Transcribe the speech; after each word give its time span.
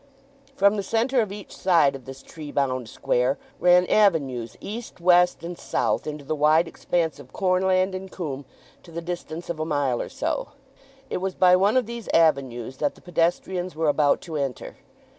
From 0.55 0.77
the 0.77 0.81
centre 0.81 1.21
of 1.21 1.31
each 1.31 1.55
side 1.55 1.95
of 1.95 2.05
this 2.05 2.23
tree 2.23 2.51
bound 2.51 2.89
square 2.89 3.37
ran 3.59 3.85
avenues 3.85 4.57
east, 4.59 4.99
west, 4.99 5.43
and 5.43 5.55
south 5.55 6.07
into 6.07 6.25
the 6.25 6.33
wide 6.35 6.67
expanse 6.67 7.19
of 7.19 7.31
cornland 7.31 7.93
and 7.93 8.11
coomb 8.11 8.45
to 8.81 8.89
the 8.89 8.99
distance 9.03 9.47
of 9.47 9.59
a 9.59 9.63
mile 9.65 10.01
or 10.01 10.09
so. 10.09 10.53
It 11.11 11.17
was 11.17 11.35
by 11.35 11.55
one 11.55 11.77
of 11.77 11.85
these 11.85 12.09
avenues 12.15 12.77
that 12.77 12.95
the 12.95 13.01
pedestrians 13.01 13.75
were 13.75 13.89
about 13.89 14.21
to 14.21 14.37
enter. 14.37 14.77